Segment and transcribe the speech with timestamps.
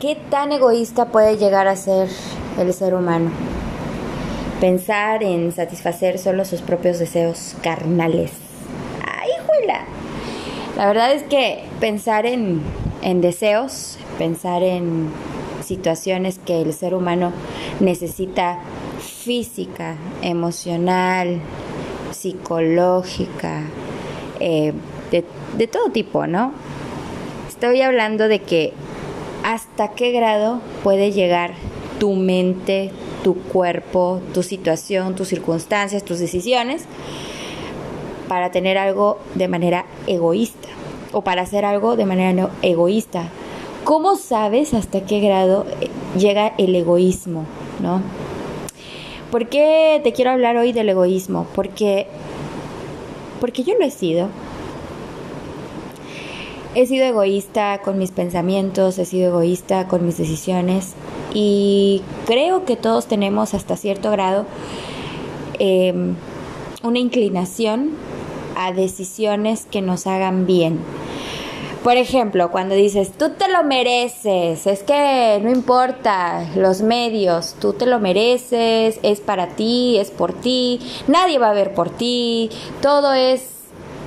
[0.00, 2.08] ¿Qué tan egoísta puede llegar a ser
[2.58, 3.30] el ser humano?
[4.58, 8.30] Pensar en satisfacer solo sus propios deseos carnales.
[9.06, 9.84] ¡Ay, juela!
[10.78, 12.62] La verdad es que pensar en,
[13.02, 15.10] en deseos, pensar en
[15.62, 17.34] situaciones que el ser humano
[17.80, 18.58] necesita
[19.00, 21.40] física, emocional,
[22.12, 23.64] psicológica,
[24.40, 24.72] eh,
[25.10, 25.26] de,
[25.58, 26.52] de todo tipo, ¿no?
[27.50, 28.72] Estoy hablando de que
[29.42, 31.54] hasta qué grado puede llegar
[31.98, 32.90] tu mente,
[33.22, 36.84] tu cuerpo, tu situación, tus circunstancias, tus decisiones
[38.28, 40.68] para tener algo de manera egoísta
[41.12, 43.28] o para hacer algo de manera egoísta.
[43.84, 45.88] ¿Cómo sabes hasta qué grado eh,
[46.18, 47.44] llega el egoísmo,
[47.82, 48.02] no?
[49.30, 51.46] ¿Por qué te quiero hablar hoy del egoísmo?
[51.54, 52.06] Porque
[53.40, 54.28] porque yo lo he sido.
[56.72, 60.94] He sido egoísta con mis pensamientos, he sido egoísta con mis decisiones
[61.34, 64.46] y creo que todos tenemos hasta cierto grado
[65.58, 66.14] em,
[66.84, 67.90] una inclinación
[68.54, 70.78] a decisiones que nos hagan bien.
[71.82, 77.72] Por ejemplo, cuando dices, tú te lo mereces, es que no importa los medios, tú
[77.72, 82.50] te lo mereces, es para ti, es por ti, nadie va a ver por ti,
[82.80, 83.59] todo es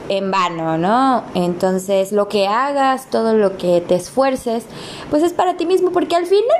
[0.09, 1.23] en vano, ¿no?
[1.33, 4.65] Entonces, lo que hagas, todo lo que te esfuerces,
[5.09, 6.57] pues es para ti mismo, porque al final,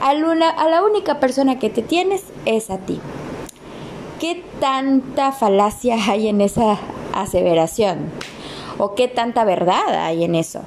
[0.00, 3.00] a, a la única persona que te tienes es a ti.
[4.20, 6.78] ¿Qué tanta falacia hay en esa
[7.14, 8.10] aseveración?
[8.78, 10.60] ¿O qué tanta verdad hay en eso?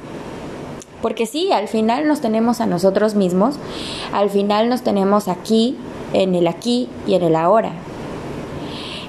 [1.02, 3.58] Porque sí, al final nos tenemos a nosotros mismos,
[4.12, 5.78] al final nos tenemos aquí,
[6.14, 7.74] en el aquí y en el ahora.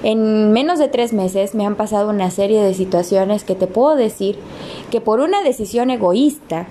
[0.03, 3.95] En menos de tres meses me han pasado una serie de situaciones que te puedo
[3.95, 4.37] decir
[4.91, 6.67] que por una decisión egoísta,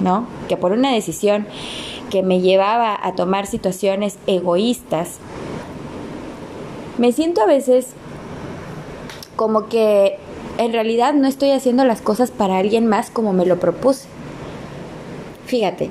[0.00, 0.26] ¿no?
[0.48, 1.46] Que por una decisión
[2.10, 5.18] que me llevaba a tomar situaciones egoístas,
[6.98, 7.94] me siento a veces
[9.36, 10.18] como que
[10.58, 14.06] en realidad no estoy haciendo las cosas para alguien más como me lo propuse.
[15.46, 15.90] Fíjate,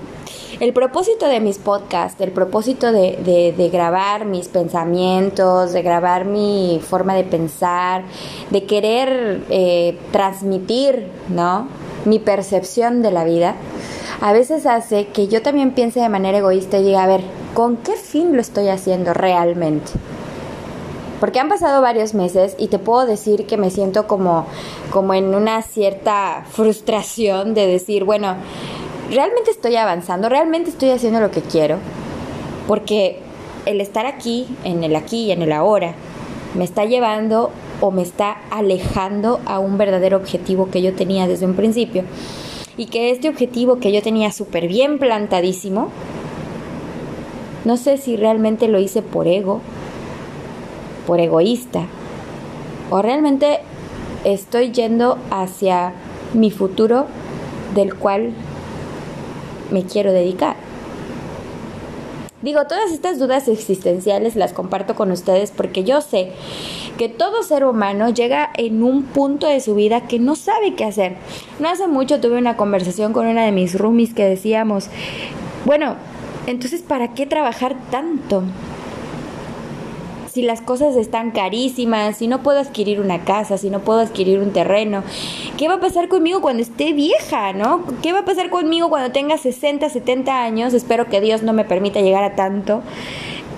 [0.59, 7.15] el propósito de mis podcasts, el propósito de, grabar mis pensamientos, de grabar mi forma
[7.15, 8.03] de pensar,
[8.49, 11.67] de querer eh, transmitir, ¿no?
[12.05, 13.55] Mi percepción de la vida,
[14.21, 17.21] a veces hace que yo también piense de manera egoísta y diga, a ver,
[17.53, 19.91] ¿con qué fin lo estoy haciendo realmente?
[21.19, 24.45] Porque han pasado varios meses y te puedo decir que me siento como,
[24.91, 28.35] como en una cierta frustración de decir, bueno,
[29.11, 31.77] realmente estoy avanzando, realmente estoy haciendo lo que quiero,
[32.67, 33.19] porque
[33.65, 35.93] el estar aquí, en el aquí y en el ahora,
[36.55, 41.45] me está llevando o me está alejando a un verdadero objetivo que yo tenía desde
[41.45, 42.03] un principio.
[42.77, 45.89] Y que este objetivo que yo tenía súper bien plantadísimo,
[47.65, 49.61] no sé si realmente lo hice por ego,
[51.05, 51.85] por egoísta,
[52.89, 53.59] o realmente
[54.23, 55.93] estoy yendo hacia
[56.33, 57.05] mi futuro
[57.75, 58.33] del cual
[59.72, 60.56] me quiero dedicar.
[62.41, 66.31] Digo, todas estas dudas existenciales las comparto con ustedes porque yo sé
[66.97, 70.85] que todo ser humano llega en un punto de su vida que no sabe qué
[70.85, 71.18] hacer.
[71.59, 74.88] No hace mucho tuve una conversación con una de mis roomies que decíamos,
[75.66, 75.96] bueno,
[76.47, 78.44] entonces ¿para qué trabajar tanto?
[80.31, 84.40] Si las cosas están carísimas, si no puedo adquirir una casa, si no puedo adquirir
[84.40, 85.03] un terreno,
[85.57, 87.84] ¿qué va a pasar conmigo cuando esté vieja, no?
[88.01, 90.73] ¿Qué va a pasar conmigo cuando tenga 60, 70 años?
[90.73, 92.84] Espero que Dios no me permita llegar a tanto.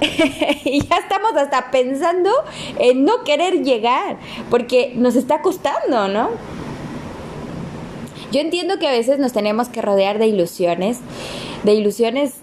[0.66, 2.32] y ya estamos hasta pensando
[2.80, 4.18] en no querer llegar,
[4.50, 6.30] porque nos está costando, ¿no?
[8.32, 11.00] Yo entiendo que a veces nos tenemos que rodear de ilusiones,
[11.64, 12.41] de ilusiones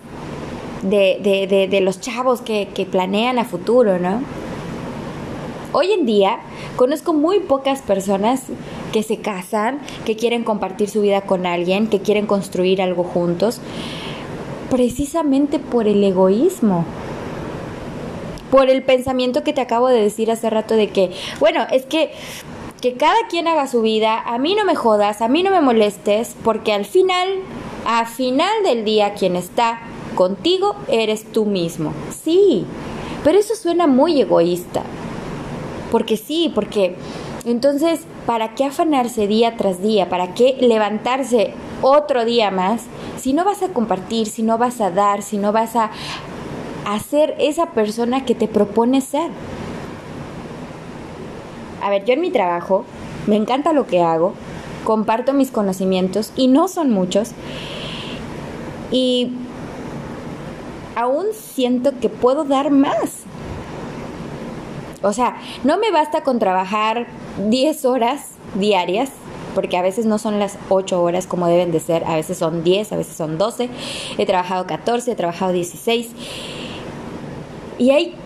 [0.82, 4.22] de, de, de, los chavos que, que planean a futuro, ¿no?
[5.72, 6.38] Hoy en día
[6.76, 8.44] conozco muy pocas personas
[8.92, 13.60] que se casan, que quieren compartir su vida con alguien, que quieren construir algo juntos,
[14.70, 16.84] precisamente por el egoísmo,
[18.50, 22.12] por el pensamiento que te acabo de decir hace rato de que, bueno, es que
[22.80, 25.60] que cada quien haga su vida, a mí no me jodas, a mí no me
[25.60, 27.28] molestes, porque al final,
[27.84, 29.80] a final del día quien está
[30.18, 31.92] contigo eres tú mismo.
[32.24, 32.66] Sí,
[33.22, 34.82] pero eso suena muy egoísta.
[35.92, 36.96] Porque sí, porque
[37.44, 40.08] entonces, ¿para qué afanarse día tras día?
[40.08, 42.82] ¿Para qué levantarse otro día más
[43.16, 45.92] si no vas a compartir, si no vas a dar, si no vas a
[46.84, 49.30] hacer esa persona que te propone ser?
[51.80, 52.84] A ver, yo en mi trabajo
[53.28, 54.34] me encanta lo que hago,
[54.82, 57.30] comparto mis conocimientos y no son muchos.
[58.90, 59.30] Y
[60.98, 63.22] aún siento que puedo dar más.
[65.00, 67.06] O sea, no me basta con trabajar
[67.48, 69.10] 10 horas diarias,
[69.54, 72.64] porque a veces no son las 8 horas como deben de ser, a veces son
[72.64, 73.70] 10, a veces son 12,
[74.18, 76.08] he trabajado 14, he trabajado 16.
[77.78, 78.16] Y hay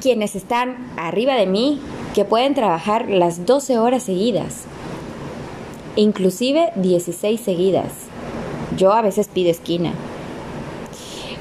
[0.00, 1.78] quienes están arriba de mí
[2.14, 4.64] que pueden trabajar las 12 horas seguidas,
[5.94, 7.92] inclusive 16 seguidas.
[8.78, 9.92] Yo a veces pido esquina.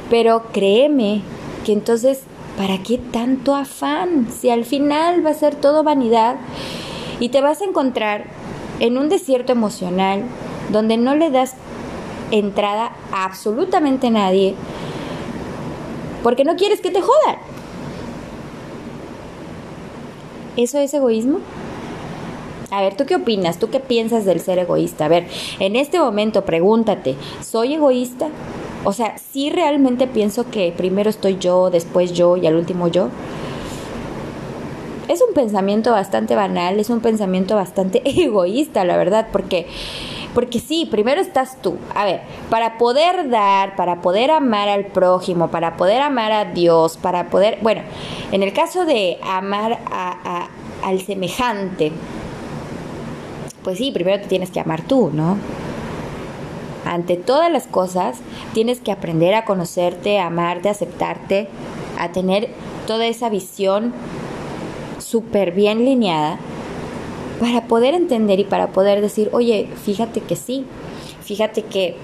[0.10, 1.22] Pero créeme
[1.66, 2.22] que entonces,
[2.58, 4.28] ¿para qué tanto afán?
[4.32, 6.38] Si al final va a ser todo vanidad
[7.20, 8.26] y te vas a encontrar
[8.80, 10.24] en un desierto emocional
[10.72, 11.56] donde no le das
[12.32, 14.56] entrada a absolutamente nadie
[16.24, 17.38] porque no quieres que te jodan.
[20.58, 21.40] ¿Eso es egoísmo?
[22.72, 23.60] A ver, ¿tú qué opinas?
[23.60, 25.06] ¿Tú qué piensas del ser egoísta?
[25.06, 25.28] A ver,
[25.60, 28.28] en este momento pregúntate, ¿soy egoísta?
[28.84, 33.10] O sea, ¿sí realmente pienso que primero estoy yo, después yo y al último yo?
[35.08, 39.68] Es un pensamiento bastante banal, es un pensamiento bastante egoísta, la verdad, porque
[40.38, 41.78] porque sí, primero estás tú.
[41.96, 42.22] A ver,
[42.52, 47.58] para poder dar, para poder amar al prójimo, para poder amar a Dios, para poder,
[47.64, 47.82] bueno,
[48.32, 50.48] en el caso de amar a,
[50.84, 51.92] al semejante,
[53.64, 55.38] pues sí, primero te tienes que amar tú, ¿no?
[56.86, 58.18] Ante todas las cosas,
[58.54, 61.48] tienes que aprender a conocerte, a amarte, a aceptarte,
[62.00, 62.50] a tener
[62.86, 63.94] toda esa visión
[65.00, 66.40] súper bien lineada
[67.40, 70.66] para poder entender y para poder decir, oye, fíjate que sí,
[71.24, 71.96] fíjate que,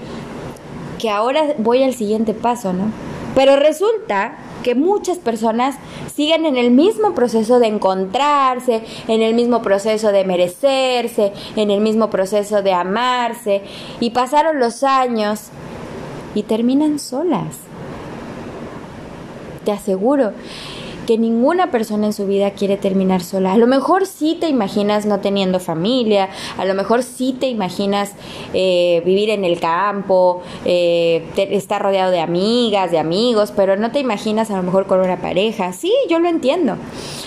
[0.98, 2.90] que ahora voy al siguiente paso, ¿no?
[3.34, 5.76] Pero resulta que muchas personas
[6.12, 11.80] siguen en el mismo proceso de encontrarse, en el mismo proceso de merecerse, en el
[11.80, 13.62] mismo proceso de amarse,
[14.00, 15.50] y pasaron los años
[16.34, 17.58] y terminan solas.
[19.64, 20.32] Te aseguro
[21.06, 23.52] que ninguna persona en su vida quiere terminar sola.
[23.52, 26.28] A lo mejor sí te imaginas no teniendo familia,
[26.58, 28.12] a lo mejor sí te imaginas
[28.52, 34.00] eh, vivir en el campo, eh, estar rodeado de amigas, de amigos, pero no te
[34.00, 35.72] imaginas a lo mejor con una pareja.
[35.72, 36.76] Sí, yo lo entiendo,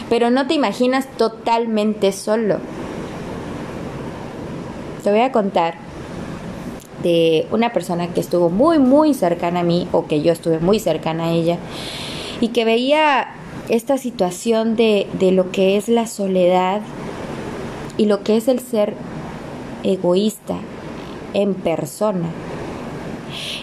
[0.10, 2.58] pero no te imaginas totalmente solo.
[5.04, 5.76] Te voy a contar
[7.04, 10.80] de una persona que estuvo muy, muy cercana a mí, o que yo estuve muy
[10.80, 11.58] cercana a ella,
[12.42, 13.37] y que veía
[13.70, 16.82] esta situación de, de lo que es la soledad
[17.98, 18.94] y lo que es el ser
[19.84, 20.56] egoísta
[21.34, 22.30] en persona.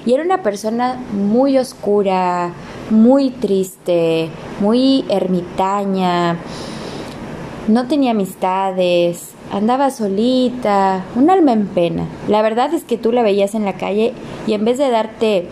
[0.05, 2.53] Y era una persona muy oscura,
[2.91, 4.29] muy triste,
[4.61, 6.37] muy ermitaña,
[7.69, 12.07] no tenía amistades, andaba solita, un alma en pena.
[12.29, 14.13] La verdad es que tú la veías en la calle
[14.47, 15.49] y en vez de darte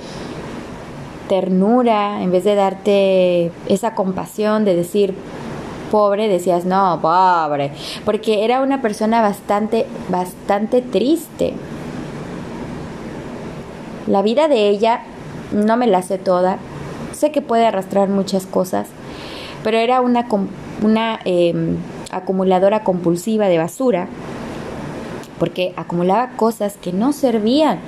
[1.29, 5.15] ternura, en vez de darte esa compasión de decir
[5.91, 7.71] pobre, decías no, pobre,
[8.05, 11.53] porque era una persona bastante, bastante triste.
[14.07, 15.03] La vida de ella
[15.53, 16.59] no me la sé toda,
[17.13, 18.89] sé que puede arrastrar muchas cosas,
[19.63, 20.27] pero era una,
[20.83, 21.77] una em,
[22.11, 24.09] acumuladora compulsiva de basura,
[25.39, 27.81] porque acumulaba cosas que no servían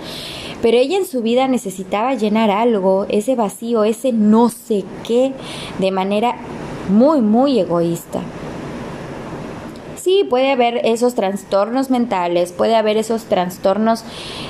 [0.64, 5.34] pero ella en su vida necesitaba llenar algo, ese vacío, ese no sé qué,
[5.78, 6.36] de manera
[6.88, 8.22] muy, muy egoísta.
[9.96, 14.04] Sí, puede haber esos trastornos mentales, puede haber esos trastornos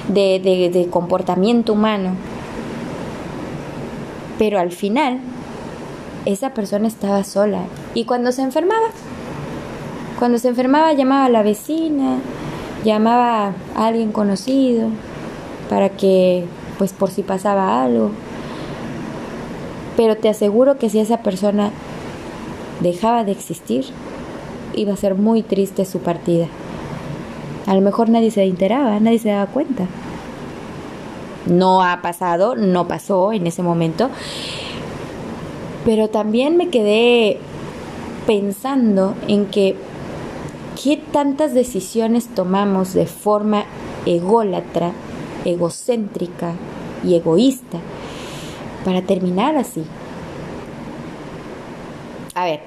[0.07, 2.11] de, comportamiento humano,
[4.39, 5.19] pero al final
[6.27, 8.87] esa persona estaba sola y cuando se enfermaba,
[10.21, 12.19] cuando se enfermaba llamaba a la vecina,
[12.85, 14.91] llamaba a alguien conocido,
[15.69, 16.45] para que,
[16.79, 18.11] pues por si pasaba algo.
[19.97, 21.71] Pero te aseguro que si esa persona
[22.81, 23.87] dejaba de existir,
[24.75, 26.47] iba a ser muy triste su partida.
[27.67, 29.87] A lo mejor nadie se enteraba, nadie se daba cuenta.
[31.47, 34.11] No ha pasado, no pasó en ese momento.
[35.85, 37.39] Pero también me quedé
[38.27, 39.77] pensando en que
[40.83, 43.65] qué tantas decisiones tomamos de forma
[44.07, 44.93] ególatra
[45.45, 46.55] egocéntrica
[47.05, 47.79] y egoísta
[48.85, 49.85] para terminar así.
[52.35, 52.61] A ver,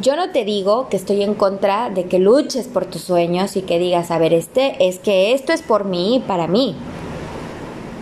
[0.00, 3.62] yo no te digo que estoy en contra de que luches por tus sueños y
[3.62, 6.76] que digas, a ver, este es que esto es por mí y para mí.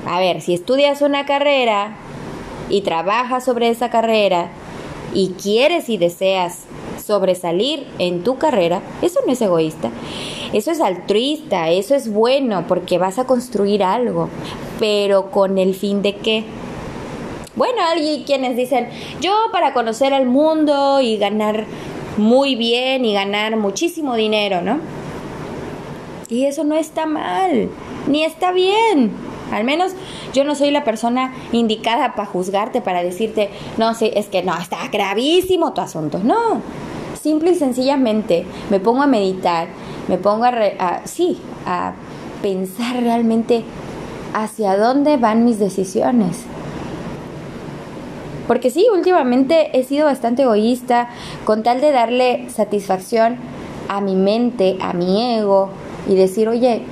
[0.06, 1.96] A ver, si estudias una carrera
[2.68, 4.50] y trabajas sobre esa carrera
[5.12, 6.64] y quieres y deseas
[7.08, 9.90] sobresalir en tu carrera, eso no es egoísta.
[10.52, 14.28] Eso es altruista, eso es bueno porque vas a construir algo,
[14.78, 16.44] pero con el fin de qué?
[17.56, 18.88] Bueno, hay quienes dicen,
[19.20, 21.64] yo para conocer al mundo y ganar
[22.18, 24.78] muy bien y ganar muchísimo dinero, ¿no?
[26.28, 27.70] Y eso no está mal,
[28.06, 29.12] ni está bien.
[29.50, 29.92] Al menos
[30.34, 34.56] yo no soy la persona indicada para juzgarte, para decirte, no, sí, es que no,
[34.58, 36.18] está gravísimo tu asunto.
[36.18, 36.60] No,
[37.20, 39.68] simple y sencillamente me pongo a meditar,
[40.08, 41.92] me pongo a, sí, a
[42.42, 43.64] pensar realmente
[44.34, 46.44] hacia dónde van mis decisiones.
[48.46, 51.10] Porque sí, últimamente he sido bastante egoísta
[51.44, 53.36] con tal de darle satisfacción
[53.88, 55.70] a mi mente, a mi ego
[56.08, 56.82] y decir, oye,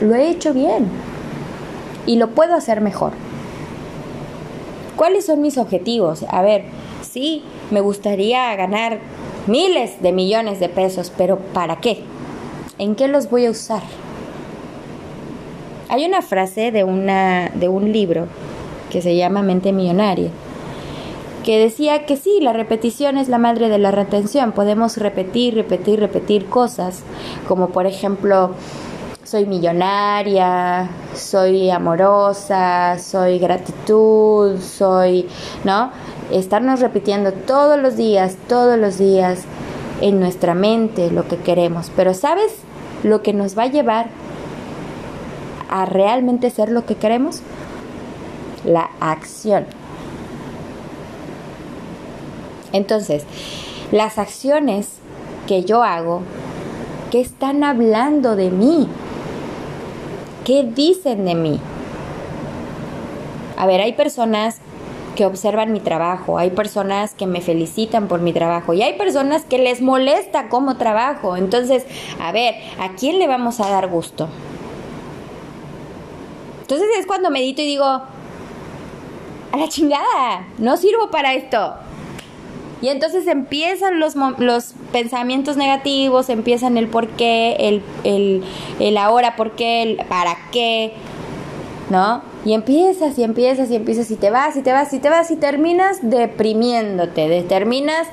[0.00, 0.88] lo he hecho bien
[2.06, 3.12] y lo puedo hacer mejor.
[4.96, 6.24] ¿Cuáles son mis objetivos?
[6.28, 6.64] A ver,
[7.02, 8.98] sí, me gustaría ganar
[9.48, 12.04] miles de millones de pesos, pero ¿para qué?
[12.78, 13.82] ¿En qué los voy a usar?
[15.88, 18.26] Hay una frase de, una, de un libro
[18.90, 20.30] que se llama Mente Millonaria
[21.48, 24.52] que decía que sí, la repetición es la madre de la retención.
[24.52, 27.02] Podemos repetir, repetir, repetir cosas,
[27.46, 28.50] como por ejemplo,
[29.24, 35.26] soy millonaria, soy amorosa, soy gratitud, soy,
[35.64, 35.90] ¿no?
[36.30, 39.44] Estarnos repitiendo todos los días, todos los días
[40.00, 41.90] en nuestra mente lo que queremos.
[41.96, 42.52] Pero ¿sabes
[43.02, 44.08] lo que nos va a llevar
[45.70, 47.40] a realmente ser lo que queremos?
[48.64, 49.66] La acción.
[52.72, 53.24] Entonces,
[53.90, 54.88] las acciones
[55.46, 56.22] que yo hago,
[57.10, 58.88] ¿qué están hablando de mí?
[60.44, 61.60] ¿Qué dicen de mí?
[63.56, 64.58] A ver, hay personas
[65.18, 69.44] que observan mi trabajo, hay personas que me felicitan por mi trabajo y hay personas
[69.44, 71.36] que les molesta cómo trabajo.
[71.36, 71.84] Entonces,
[72.20, 74.28] a ver, ¿a quién le vamos a dar gusto?
[76.60, 81.74] Entonces es cuando medito y digo, a la chingada, no sirvo para esto.
[82.80, 88.44] Y entonces empiezan los, los pensamientos negativos, empiezan el por qué, el, el,
[88.78, 90.92] el ahora por qué, el para qué,
[91.90, 92.22] ¿no?
[92.48, 95.30] Y empiezas y empiezas y empiezas y te vas y te vas y te vas
[95.30, 98.08] y terminas deprimiéndote, terminas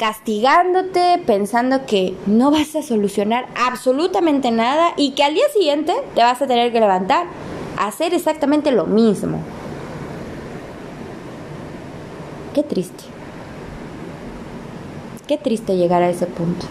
[0.00, 6.22] castigándote, pensando que no vas a solucionar absolutamente nada y que al día siguiente te
[6.22, 7.28] vas a tener que levantar
[7.78, 9.38] a hacer exactamente lo mismo.
[12.52, 13.04] Qué triste.
[15.28, 16.66] Qué triste llegar a ese punto.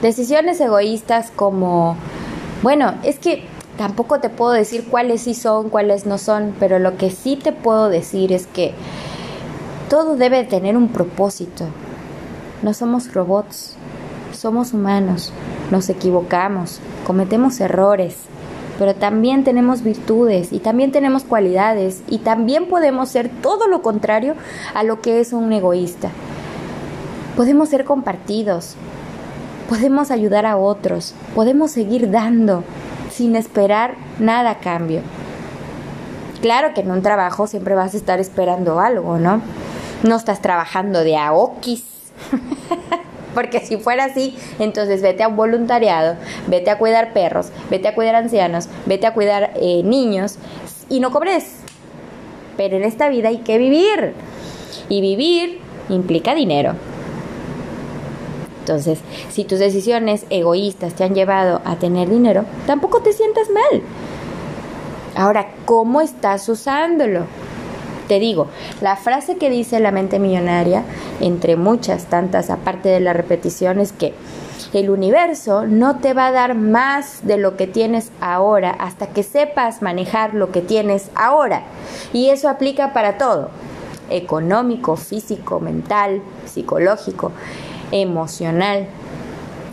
[0.00, 1.98] Decisiones egoístas como,
[2.62, 6.96] bueno, es que tampoco te puedo decir cuáles sí son, cuáles no son, pero lo
[6.96, 8.74] que sí te puedo decir es que
[9.88, 11.66] todo debe tener un propósito.
[12.62, 13.76] No somos robots,
[14.32, 15.32] somos humanos,
[15.70, 18.16] nos equivocamos, cometemos errores,
[18.78, 24.34] pero también tenemos virtudes y también tenemos cualidades y también podemos ser todo lo contrario
[24.74, 26.10] a lo que es un egoísta.
[27.36, 28.74] Podemos ser compartidos,
[29.68, 32.64] podemos ayudar a otros, podemos seguir dando
[33.14, 35.00] sin esperar nada a cambio.
[36.40, 39.40] Claro que en un trabajo siempre vas a estar esperando algo, ¿no?
[40.02, 41.84] No estás trabajando de aokis.
[43.34, 46.16] Porque si fuera así, entonces vete a un voluntariado,
[46.46, 50.38] vete a cuidar perros, vete a cuidar ancianos, vete a cuidar eh, niños
[50.88, 51.56] y no cobres.
[52.56, 54.14] Pero en esta vida hay que vivir.
[54.88, 56.74] Y vivir implica dinero.
[58.64, 63.82] Entonces, si tus decisiones egoístas te han llevado a tener dinero, tampoco te sientas mal.
[65.14, 67.26] Ahora, ¿cómo estás usándolo?
[68.08, 68.48] Te digo,
[68.80, 70.82] la frase que dice la mente millonaria,
[71.20, 74.14] entre muchas tantas, aparte de la repetición, es que
[74.72, 79.22] el universo no te va a dar más de lo que tienes ahora hasta que
[79.22, 81.64] sepas manejar lo que tienes ahora.
[82.14, 83.50] Y eso aplica para todo,
[84.08, 87.30] económico, físico, mental, psicológico,
[87.94, 88.86] emocional.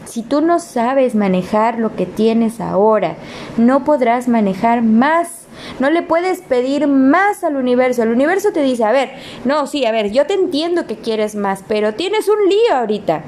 [0.05, 3.15] Si tú no sabes manejar lo que tienes ahora,
[3.57, 5.41] no podrás manejar más
[5.79, 8.03] no le puedes pedir más al universo.
[8.03, 9.11] El universo te dice, a ver,
[9.45, 13.23] no, sí, a ver, yo te entiendo que quieres más, pero tienes un lío ahorita.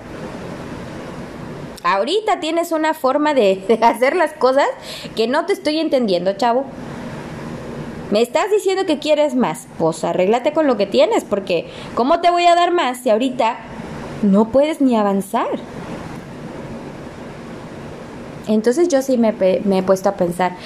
[1.83, 4.67] Ahorita tienes una forma de, hacer las cosas
[5.15, 6.65] que no te estoy entendiendo, chavo.
[8.12, 9.67] Me estás diciendo que quieres más.
[9.77, 13.57] Pues arréglate con lo que tienes, porque ¿cómo te voy a dar más si ahorita
[14.23, 15.47] no puedes ni avanzar?
[18.47, 20.57] Entonces yo sí me, me, he puesto a pensar,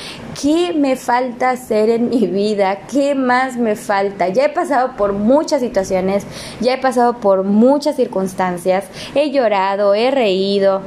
[0.41, 2.79] ¿qué me falta hacer en mi vida?
[2.91, 4.29] ¿Qué más me falta?
[4.29, 6.25] Ya he pasado por muchas situaciones,
[6.59, 10.81] ya he pasado por muchas circunstancias, he llorado, he reído.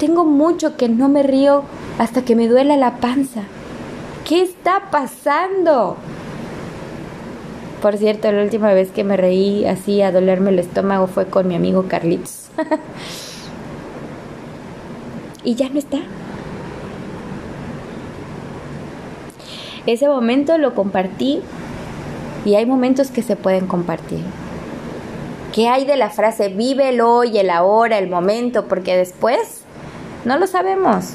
[0.00, 1.62] Tengo mucho que no me río
[1.98, 3.42] hasta que me duela la panza.
[4.26, 5.96] ¿Qué está pasando?
[7.82, 11.48] Por cierto, la última vez que me reí así a dolerme el estómago fue con
[11.48, 12.48] mi amigo Carlitos.
[15.44, 15.98] y ya no está.
[19.86, 21.40] Ese momento lo compartí
[22.44, 24.20] y hay momentos que se pueden compartir.
[25.54, 28.68] ¿Qué hay de la frase vive el hoy, el ahora, el momento?
[28.68, 29.62] Porque después
[30.26, 31.14] no lo sabemos.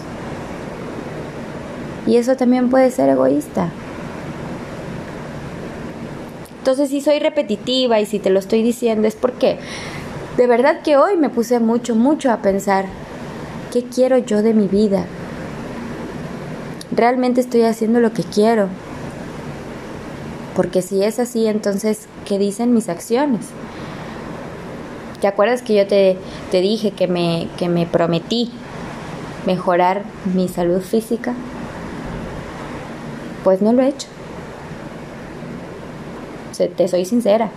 [2.08, 3.70] Y eso también puede ser egoísta.
[6.66, 9.60] Entonces, si soy repetitiva y si te lo estoy diciendo es porque
[10.36, 12.86] de verdad que hoy me puse mucho, mucho a pensar
[13.76, 15.06] ¿Qué quiero yo de mi vida?
[16.96, 18.70] ¿Realmente estoy haciendo lo que quiero?
[20.56, 23.48] Porque si es así, entonces, ¿qué dicen mis acciones?
[25.20, 26.18] ¿Te acuerdas que yo te,
[26.52, 28.50] te dije que me, que me prometí
[29.46, 30.04] mejorar
[30.34, 31.34] mi salud física?
[33.44, 34.08] Pues no lo he hecho.
[36.58, 37.50] Te soy sincera.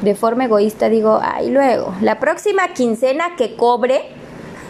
[0.00, 4.02] De forma egoísta digo, ay, luego, la próxima quincena que cobre,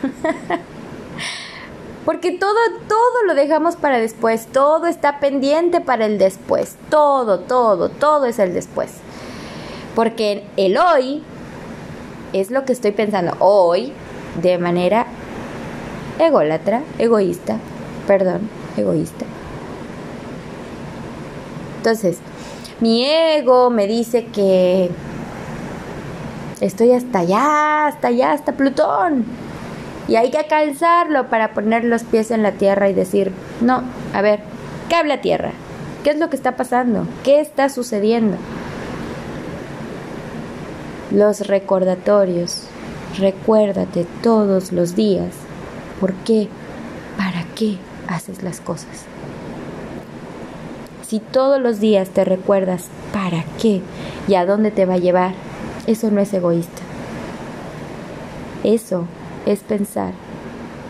[2.05, 7.91] Porque todo, todo lo dejamos para después, todo está pendiente para el después, todo, todo,
[7.91, 8.91] todo es el después.
[9.95, 11.23] Porque el hoy
[12.33, 13.93] es lo que estoy pensando hoy
[14.41, 15.07] de manera
[16.19, 17.59] ególatra, egoísta,
[18.09, 19.25] perdón, egoísta.
[21.77, 22.19] Entonces,
[22.83, 24.91] mi ego me dice que
[26.61, 29.25] estoy hasta allá, hasta allá, hasta Plutón
[30.09, 34.21] y hay que calzarlo para poner los pies en la tierra y decir, no, a
[34.21, 34.41] ver,
[34.89, 35.53] ¿qué habla tierra?
[36.03, 37.07] ¿Qué es lo que está pasando?
[37.23, 38.37] ¿Qué está sucediendo?
[41.13, 42.65] Los recordatorios.
[43.17, 45.35] Recuérdate todos los días
[46.01, 46.49] por qué,
[47.17, 47.77] para qué
[48.09, 49.07] haces las cosas.
[51.13, 53.83] Si todos los días te recuerdas para qué
[54.29, 55.35] y a dónde te va a llevar,
[55.87, 56.81] eso no es egoísta.
[58.65, 59.05] Eso
[59.45, 60.15] es pensar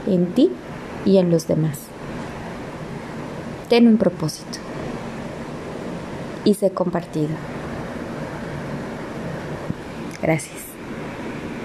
[0.07, 0.53] en ti
[1.05, 1.81] y en los demás.
[3.69, 4.61] Ten un propósito
[6.45, 7.31] y sé compartido.
[10.23, 10.72] Gracias.